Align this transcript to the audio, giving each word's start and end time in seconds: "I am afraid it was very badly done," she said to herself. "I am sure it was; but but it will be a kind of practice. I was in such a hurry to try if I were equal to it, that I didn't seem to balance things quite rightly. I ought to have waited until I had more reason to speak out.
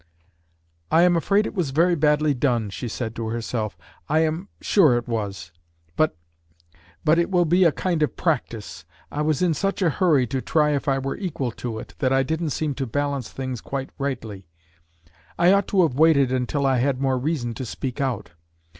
"I 0.89 1.03
am 1.03 1.15
afraid 1.15 1.45
it 1.45 1.53
was 1.53 1.69
very 1.69 1.93
badly 1.93 2.33
done," 2.33 2.71
she 2.71 2.87
said 2.87 3.15
to 3.15 3.27
herself. 3.27 3.77
"I 4.09 4.21
am 4.23 4.49
sure 4.59 4.97
it 4.97 5.07
was; 5.07 5.51
but 5.95 6.15
but 7.05 7.19
it 7.19 7.29
will 7.29 7.45
be 7.45 7.65
a 7.65 7.71
kind 7.71 8.01
of 8.01 8.15
practice. 8.15 8.83
I 9.11 9.21
was 9.21 9.43
in 9.43 9.53
such 9.53 9.79
a 9.83 9.91
hurry 9.91 10.25
to 10.25 10.41
try 10.41 10.71
if 10.71 10.87
I 10.87 10.97
were 10.97 11.17
equal 11.17 11.51
to 11.51 11.77
it, 11.77 11.93
that 11.99 12.11
I 12.11 12.23
didn't 12.23 12.49
seem 12.49 12.73
to 12.81 12.87
balance 12.87 13.29
things 13.29 13.61
quite 13.61 13.91
rightly. 13.99 14.47
I 15.37 15.53
ought 15.53 15.67
to 15.67 15.83
have 15.83 15.93
waited 15.99 16.31
until 16.31 16.65
I 16.65 16.79
had 16.79 16.99
more 16.99 17.19
reason 17.19 17.53
to 17.53 17.63
speak 17.63 18.01
out. 18.01 18.31